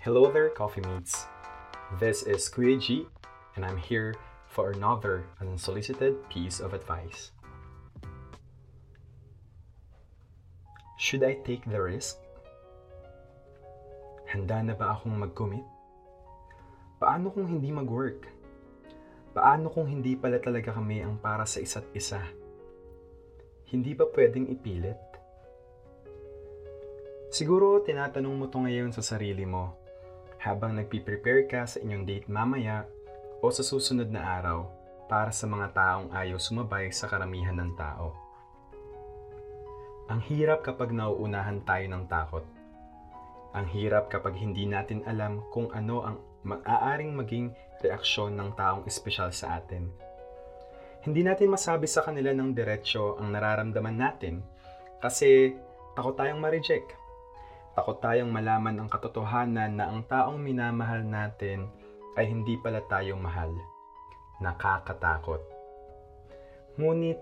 Hello 0.00 0.32
there, 0.32 0.48
coffee 0.48 0.80
mates. 0.80 1.28
This 2.00 2.24
is 2.24 2.48
Kuya 2.48 3.04
and 3.52 3.68
I'm 3.68 3.76
here 3.76 4.16
for 4.48 4.72
another 4.72 5.28
unsolicited 5.44 6.16
piece 6.32 6.56
of 6.56 6.72
advice. 6.72 7.36
Should 10.96 11.20
I 11.20 11.36
take 11.44 11.68
the 11.68 11.76
risk? 11.76 12.16
Handa 14.32 14.64
na 14.64 14.72
ba 14.72 14.96
akong 14.96 15.20
mag-commit? 15.20 15.68
Paano 16.96 17.28
kung 17.28 17.44
hindi 17.44 17.68
mag-work? 17.68 18.24
Paano 19.36 19.68
kung 19.68 19.84
hindi 19.84 20.16
pala 20.16 20.40
talaga 20.40 20.80
kami 20.80 21.04
ang 21.04 21.20
para 21.20 21.44
sa 21.44 21.60
isa't 21.60 21.92
isa? 21.92 22.24
Hindi 23.68 23.92
ba 23.92 24.08
pwedeng 24.16 24.48
ipilit? 24.48 24.96
Siguro 27.28 27.84
tinatanong 27.84 28.32
mo 28.32 28.48
to 28.48 28.64
ngayon 28.64 28.96
sa 28.96 29.04
sarili 29.04 29.44
mo 29.44 29.79
habang 30.40 30.72
nagpiprepare 30.72 31.44
ka 31.44 31.68
sa 31.68 31.76
inyong 31.84 32.04
date 32.08 32.28
mamaya 32.32 32.88
o 33.44 33.52
sa 33.52 33.60
susunod 33.60 34.08
na 34.08 34.24
araw 34.40 34.68
para 35.06 35.28
sa 35.30 35.44
mga 35.44 35.76
taong 35.76 36.08
ayaw 36.16 36.40
sumabay 36.40 36.88
sa 36.88 37.06
karamihan 37.12 37.56
ng 37.56 37.72
tao. 37.76 38.16
Ang 40.10 40.20
hirap 40.26 40.66
kapag 40.66 40.90
nauunahan 40.90 41.62
tayo 41.62 41.86
ng 41.86 42.04
takot. 42.10 42.42
Ang 43.54 43.66
hirap 43.74 44.10
kapag 44.10 44.38
hindi 44.38 44.66
natin 44.66 45.02
alam 45.06 45.42
kung 45.54 45.70
ano 45.74 46.02
ang 46.02 46.16
maaaring 46.46 47.14
maging 47.14 47.52
reaksyon 47.82 48.34
ng 48.38 48.54
taong 48.56 48.82
espesyal 48.86 49.30
sa 49.34 49.60
atin. 49.60 49.90
Hindi 51.00 51.24
natin 51.24 51.52
masabi 51.52 51.88
sa 51.88 52.04
kanila 52.04 52.32
ng 52.32 52.52
diretsyo 52.52 53.16
ang 53.18 53.32
nararamdaman 53.32 53.96
natin 53.96 54.44
kasi 55.00 55.56
takot 55.96 56.14
tayong 56.16 56.38
ma-reject. 56.38 56.99
Takot 57.70 58.02
tayong 58.02 58.34
malaman 58.34 58.82
ang 58.82 58.88
katotohanan 58.90 59.78
na 59.78 59.86
ang 59.86 60.02
taong 60.10 60.42
minamahal 60.42 61.06
natin 61.06 61.70
ay 62.18 62.26
hindi 62.26 62.58
pala 62.58 62.82
tayo 62.90 63.14
mahal. 63.14 63.54
Nakakatakot. 64.42 65.38
Ngunit, 66.74 67.20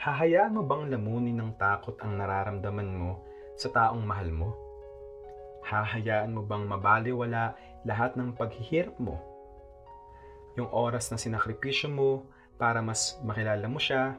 hahayaan 0.00 0.56
mo 0.56 0.64
bang 0.64 0.88
lamunin 0.88 1.36
ng 1.36 1.52
takot 1.60 1.98
ang 2.00 2.16
nararamdaman 2.16 2.90
mo 2.96 3.20
sa 3.60 3.68
taong 3.68 4.00
mahal 4.00 4.32
mo? 4.32 4.48
Hahayaan 5.68 6.32
mo 6.32 6.42
bang 6.42 6.64
mabaliwala 6.64 7.52
lahat 7.84 8.16
ng 8.16 8.32
paghihirap 8.32 8.96
mo? 8.96 9.20
Yung 10.56 10.72
oras 10.72 11.12
na 11.12 11.20
sinakripisyo 11.20 11.92
mo 11.92 12.24
para 12.56 12.80
mas 12.80 13.20
makilala 13.20 13.68
mo 13.68 13.76
siya, 13.76 14.16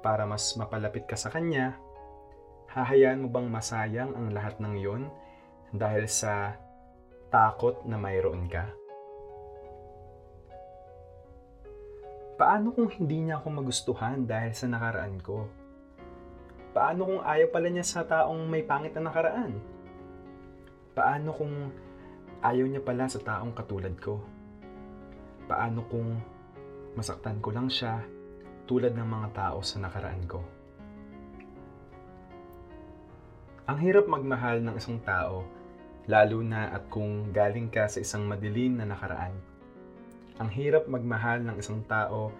para 0.00 0.24
mas 0.24 0.56
mapalapit 0.56 1.04
ka 1.04 1.14
sa 1.14 1.28
kanya, 1.28 1.76
hahayaan 2.72 3.20
mo 3.20 3.28
bang 3.28 3.52
masayang 3.52 4.16
ang 4.16 4.32
lahat 4.32 4.56
ng 4.56 4.80
yon 4.80 5.12
dahil 5.76 6.08
sa 6.08 6.56
takot 7.28 7.84
na 7.84 8.00
mayroon 8.00 8.48
ka? 8.48 8.64
Paano 12.40 12.72
kung 12.72 12.88
hindi 12.88 13.28
niya 13.28 13.44
ako 13.44 13.60
magustuhan 13.60 14.24
dahil 14.24 14.56
sa 14.56 14.72
nakaraan 14.72 15.20
ko? 15.20 15.52
Paano 16.72 17.04
kung 17.04 17.20
ayaw 17.20 17.52
pala 17.52 17.68
niya 17.68 17.84
sa 17.84 18.08
taong 18.08 18.48
may 18.48 18.64
pangit 18.64 18.96
na 18.96 19.12
nakaraan? 19.12 19.60
Paano 20.96 21.36
kung 21.36 21.52
ayaw 22.40 22.64
niya 22.64 22.80
pala 22.80 23.04
sa 23.04 23.20
taong 23.20 23.52
katulad 23.52 23.92
ko? 24.00 24.16
Paano 25.44 25.84
kung 25.92 26.16
masaktan 26.96 27.36
ko 27.44 27.52
lang 27.52 27.68
siya 27.68 28.00
tulad 28.64 28.96
ng 28.96 29.04
mga 29.04 29.28
tao 29.36 29.60
sa 29.60 29.76
nakaraan 29.76 30.24
ko? 30.24 30.40
Ang 33.62 33.78
hirap 33.78 34.10
magmahal 34.10 34.58
ng 34.58 34.74
isang 34.74 34.98
tao, 35.06 35.46
lalo 36.10 36.42
na 36.42 36.74
at 36.74 36.82
kung 36.90 37.30
galing 37.30 37.70
ka 37.70 37.86
sa 37.86 38.02
isang 38.02 38.26
madilim 38.26 38.74
na 38.74 38.90
nakaraan. 38.90 39.38
Ang 40.42 40.50
hirap 40.50 40.90
magmahal 40.90 41.46
ng 41.46 41.54
isang 41.62 41.78
tao, 41.86 42.34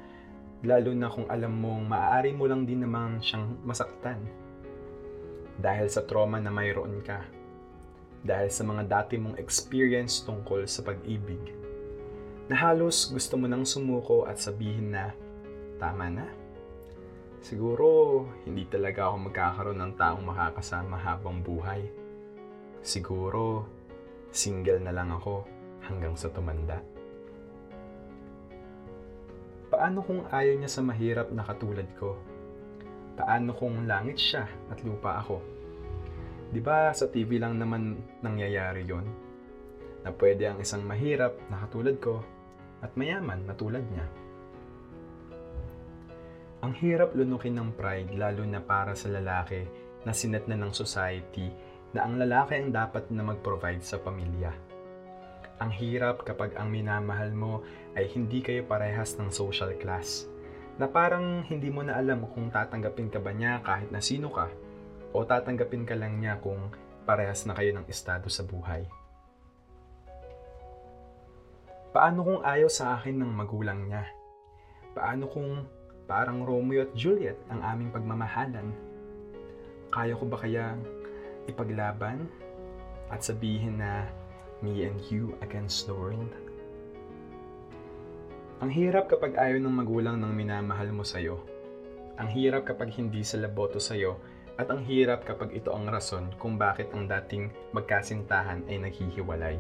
lalo 0.67 0.91
na 0.91 1.07
kung 1.07 1.31
alam 1.31 1.55
mong 1.63 1.87
maaari 1.87 2.35
mo 2.35 2.51
lang 2.51 2.67
din 2.67 2.83
naman 2.83 3.23
siyang 3.23 3.55
masaktan. 3.63 4.19
Dahil 5.63 5.87
sa 5.87 6.03
trauma 6.03 6.43
na 6.43 6.51
mayroon 6.51 6.99
ka. 7.07 7.23
Dahil 8.27 8.51
sa 8.51 8.67
mga 8.67 8.83
dati 8.91 9.15
mong 9.15 9.39
experience 9.39 10.27
tungkol 10.27 10.67
sa 10.67 10.83
pag-ibig. 10.83 11.55
Na 12.51 12.59
halos 12.59 13.07
gusto 13.15 13.39
mo 13.39 13.47
nang 13.47 13.63
sumuko 13.63 14.27
at 14.27 14.43
sabihin 14.43 14.91
na, 14.91 15.15
tama 15.79 16.11
na. 16.11 16.27
Siguro, 17.43 18.23
hindi 18.47 18.63
talaga 18.71 19.11
ako 19.11 19.17
magkakaroon 19.27 19.81
ng 19.83 19.93
taong 19.99 20.23
makakasama 20.23 20.95
habang 20.95 21.43
buhay. 21.43 21.91
Siguro, 22.87 23.67
single 24.31 24.79
na 24.79 24.95
lang 24.95 25.11
ako 25.11 25.43
hanggang 25.83 26.15
sa 26.15 26.31
tumanda. 26.31 26.79
Paano 29.75 30.07
kung 30.07 30.23
ayaw 30.31 30.55
niya 30.55 30.71
sa 30.71 30.87
mahirap 30.87 31.35
na 31.35 31.43
katulad 31.43 31.89
ko? 31.99 32.15
Paano 33.19 33.59
kung 33.59 33.91
langit 33.91 34.23
siya 34.23 34.47
at 34.71 34.79
lupa 34.87 35.19
ako? 35.19 35.43
'Di 36.53 36.61
ba 36.61 36.93
sa 36.93 37.09
TV 37.09 37.41
lang 37.41 37.57
naman 37.57 37.99
nangyayari 38.21 38.85
'yon? 38.85 39.09
Na 40.05 40.15
pwede 40.15 40.47
ang 40.47 40.61
isang 40.61 40.85
mahirap 40.85 41.35
na 41.49 41.65
katulad 41.65 41.97
ko 41.99 42.21
at 42.85 42.93
mayaman 42.95 43.43
na 43.49 43.57
tulad 43.57 43.83
niya. 43.89 44.22
Ang 46.63 46.79
hirap 46.79 47.11
lunukin 47.19 47.59
ng 47.59 47.75
pride 47.75 48.15
lalo 48.15 48.47
na 48.47 48.63
para 48.63 48.95
sa 48.95 49.11
lalaki 49.11 49.67
na 50.07 50.15
sinet 50.15 50.47
na 50.47 50.55
ng 50.55 50.71
society 50.71 51.51
na 51.91 52.07
ang 52.07 52.15
lalaki 52.15 52.55
ang 52.55 52.71
dapat 52.71 53.11
na 53.11 53.27
mag-provide 53.27 53.83
sa 53.83 53.99
pamilya. 53.99 54.55
Ang 55.59 55.75
hirap 55.75 56.23
kapag 56.23 56.55
ang 56.55 56.71
minamahal 56.71 57.35
mo 57.35 57.67
ay 57.99 58.07
hindi 58.15 58.47
kayo 58.47 58.63
parehas 58.63 59.19
ng 59.19 59.35
social 59.35 59.75
class. 59.75 60.31
Na 60.79 60.87
parang 60.87 61.43
hindi 61.51 61.67
mo 61.67 61.83
na 61.83 61.99
alam 61.99 62.31
kung 62.31 62.47
tatanggapin 62.55 63.11
ka 63.11 63.19
ba 63.19 63.35
niya 63.35 63.59
kahit 63.67 63.91
na 63.91 63.99
sino 63.99 64.31
ka 64.31 64.47
o 65.11 65.27
tatanggapin 65.27 65.83
ka 65.83 65.99
lang 65.99 66.23
niya 66.23 66.39
kung 66.39 66.71
parehas 67.03 67.43
na 67.43 67.59
kayo 67.59 67.75
ng 67.75 67.91
estado 67.91 68.31
sa 68.31 68.47
buhay. 68.47 68.87
Paano 71.91 72.23
kung 72.23 72.41
ayaw 72.47 72.71
sa 72.71 72.95
akin 72.95 73.19
ng 73.19 73.33
magulang 73.35 73.91
niya? 73.91 74.07
Paano 74.95 75.27
kung 75.27 75.82
parang 76.07 76.43
Romeo 76.43 76.85
at 76.87 76.93
Juliet 76.97 77.39
ang 77.53 77.63
aming 77.63 77.91
pagmamahalan? 77.95 78.75
Kaya 79.93 80.17
ko 80.17 80.25
ba 80.25 80.41
kaya 80.41 80.79
ipaglaban 81.47 82.27
at 83.13 83.21
sabihin 83.21 83.83
na 83.83 84.09
me 84.65 84.89
and 84.89 84.97
you 85.13 85.37
against 85.45 85.85
the 85.85 85.95
world? 85.95 86.31
Ang 88.63 88.71
hirap 88.71 89.11
kapag 89.11 89.35
ayaw 89.35 89.59
ng 89.59 89.75
magulang 89.75 90.23
ng 90.23 90.33
minamahal 90.33 90.95
mo 90.95 91.03
sa'yo. 91.03 91.43
Ang 92.15 92.31
hirap 92.31 92.63
kapag 92.71 92.95
hindi 92.95 93.27
sila 93.27 93.51
boto 93.51 93.83
sa'yo 93.83 94.15
at 94.55 94.71
ang 94.71 94.87
hirap 94.87 95.27
kapag 95.27 95.51
ito 95.59 95.75
ang 95.75 95.91
rason 95.91 96.31
kung 96.39 96.61
bakit 96.61 96.87
ang 96.95 97.11
dating 97.11 97.51
magkasintahan 97.75 98.63
ay 98.71 98.79
naghihiwalay. 98.79 99.59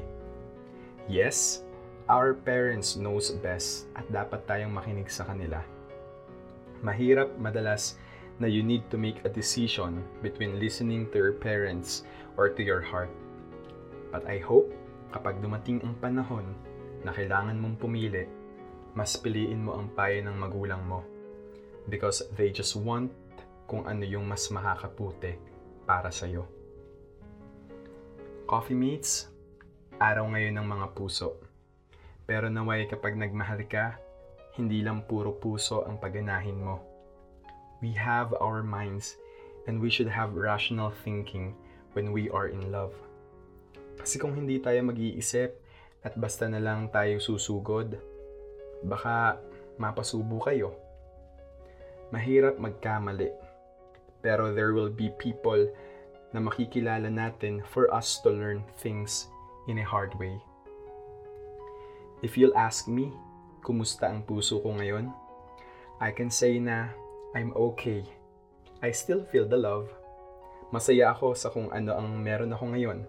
Yes, 1.10 1.66
our 2.06 2.36
parents 2.36 2.94
knows 2.94 3.34
best 3.34 3.90
at 3.98 4.06
dapat 4.06 4.46
tayong 4.46 4.70
makinig 4.70 5.10
sa 5.10 5.26
kanila. 5.26 5.64
Mahirap 6.82 7.38
madalas 7.38 7.96
na 8.42 8.50
you 8.50 8.66
need 8.66 8.82
to 8.90 8.98
make 8.98 9.22
a 9.22 9.30
decision 9.30 10.02
between 10.18 10.58
listening 10.58 11.06
to 11.14 11.16
your 11.22 11.34
parents 11.38 12.02
or 12.34 12.50
to 12.50 12.62
your 12.62 12.82
heart. 12.82 13.14
But 14.10 14.26
I 14.26 14.42
hope 14.42 14.68
kapag 15.14 15.38
dumating 15.38 15.78
ang 15.86 15.94
panahon 16.02 16.44
na 17.06 17.14
kailangan 17.14 17.58
mong 17.58 17.78
pumili, 17.78 18.26
mas 18.92 19.14
piliin 19.16 19.62
mo 19.62 19.78
ang 19.78 19.94
payo 19.94 20.20
ng 20.20 20.36
magulang 20.36 20.82
mo 20.84 21.06
because 21.88 22.26
they 22.36 22.52
just 22.52 22.76
want 22.76 23.10
kung 23.70 23.88
ano 23.88 24.04
yung 24.04 24.28
mas 24.28 24.50
makakaputi 24.52 25.38
para 25.88 26.12
sa'yo. 26.12 26.44
Coffee 28.44 28.76
mates, 28.76 29.32
araw 29.96 30.28
ngayon 30.28 30.60
ng 30.60 30.66
mga 30.68 30.86
puso. 30.92 31.40
Pero 32.28 32.52
naway 32.52 32.84
kapag 32.86 33.16
nagmahal 33.16 33.64
ka, 33.64 33.96
hindi 34.52 34.84
lang 34.84 35.08
puro 35.08 35.32
puso 35.32 35.88
ang 35.88 35.96
paganahin 35.96 36.60
mo. 36.60 36.80
We 37.80 37.96
have 37.96 38.36
our 38.36 38.60
minds 38.60 39.16
and 39.64 39.80
we 39.80 39.88
should 39.88 40.12
have 40.12 40.36
rational 40.36 40.92
thinking 41.02 41.56
when 41.96 42.12
we 42.12 42.28
are 42.28 42.52
in 42.52 42.68
love. 42.68 42.92
Kasi 43.96 44.20
kung 44.20 44.36
hindi 44.36 44.60
tayo 44.60 44.82
mag-iisip 44.84 45.56
at 46.02 46.14
basta 46.18 46.50
na 46.50 46.60
lang 46.60 46.90
tayo 46.90 47.16
susugod, 47.22 47.96
baka 48.84 49.38
mapasubo 49.78 50.42
kayo. 50.42 50.74
Mahirap 52.12 52.60
magkamali. 52.60 53.32
Pero 54.20 54.52
there 54.52 54.76
will 54.76 54.92
be 54.92 55.10
people 55.16 55.66
na 56.30 56.40
makikilala 56.40 57.08
natin 57.08 57.64
for 57.72 57.88
us 57.92 58.20
to 58.20 58.30
learn 58.30 58.60
things 58.80 59.26
in 59.66 59.80
a 59.80 59.86
hard 59.86 60.12
way. 60.20 60.34
If 62.22 62.38
you'll 62.38 62.54
ask 62.54 62.86
me, 62.86 63.10
kumusta 63.62 64.10
ang 64.10 64.26
puso 64.26 64.58
ko 64.58 64.74
ngayon? 64.74 65.08
I 66.02 66.10
can 66.10 66.28
say 66.28 66.58
na 66.58 66.90
I'm 67.32 67.54
okay. 67.54 68.02
I 68.82 68.90
still 68.90 69.22
feel 69.30 69.46
the 69.46 69.56
love. 69.56 69.86
Masaya 70.74 71.14
ako 71.14 71.38
sa 71.38 71.48
kung 71.48 71.70
ano 71.70 71.94
ang 71.94 72.18
meron 72.18 72.50
ako 72.50 72.74
ngayon. 72.74 73.06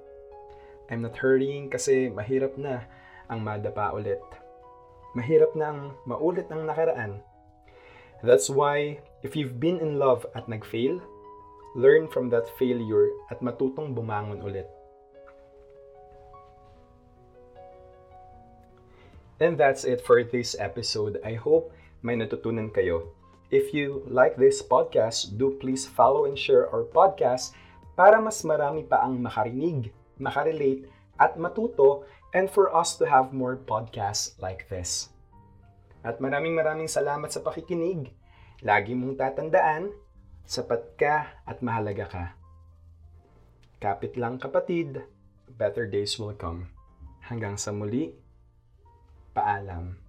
I'm 0.94 1.02
not 1.02 1.18
hurrying 1.18 1.74
kasi 1.74 2.14
mahirap 2.14 2.54
na 2.56 2.86
ang 3.26 3.42
madapa 3.42 3.90
ulit. 3.98 4.22
Mahirap 5.18 5.58
na 5.58 5.74
ang 5.74 5.82
maulit 6.06 6.46
ang 6.54 6.70
nakaraan. 6.70 7.26
That's 8.22 8.48
why, 8.48 9.02
if 9.26 9.36
you've 9.36 9.60
been 9.60 9.82
in 9.82 10.00
love 10.00 10.24
at 10.38 10.48
nag-fail, 10.48 11.02
learn 11.76 12.08
from 12.08 12.30
that 12.30 12.48
failure 12.56 13.10
at 13.34 13.42
matutong 13.42 13.98
bumangon 13.98 14.40
ulit. 14.46 14.70
And 19.44 19.60
that's 19.60 19.84
it 19.84 20.00
for 20.00 20.24
this 20.24 20.56
episode. 20.56 21.20
I 21.20 21.36
hope 21.36 21.76
may 22.00 22.16
natutunan 22.16 22.72
kayo. 22.72 23.12
If 23.52 23.76
you 23.76 24.08
like 24.08 24.40
this 24.40 24.64
podcast, 24.64 25.36
do 25.36 25.60
please 25.60 25.84
follow 25.84 26.24
and 26.24 26.40
share 26.40 26.72
our 26.72 26.88
podcast 26.88 27.52
para 28.00 28.24
mas 28.24 28.40
marami 28.48 28.88
pa 28.88 29.04
ang 29.04 29.20
makarinig, 29.20 29.92
makarelate, 30.16 30.88
at 31.20 31.36
matuto 31.36 32.08
and 32.32 32.48
for 32.48 32.72
us 32.72 32.96
to 32.96 33.04
have 33.04 33.36
more 33.36 33.60
podcasts 33.60 34.40
like 34.40 34.64
this. 34.72 35.12
At 36.08 36.24
maraming 36.24 36.56
maraming 36.56 36.88
salamat 36.88 37.28
sa 37.28 37.44
pakikinig. 37.44 38.16
Lagi 38.64 38.96
mong 38.96 39.20
tatandaan, 39.20 39.92
sapat 40.48 40.96
ka 40.96 41.36
at 41.44 41.60
mahalaga 41.60 42.08
ka. 42.08 42.26
Kapit 43.84 44.16
lang 44.16 44.40
kapatid, 44.40 45.04
better 45.60 45.84
days 45.84 46.16
will 46.16 46.32
come. 46.32 46.72
Hanggang 47.28 47.60
sa 47.60 47.76
muli, 47.76 48.23
paalam. 49.34 50.03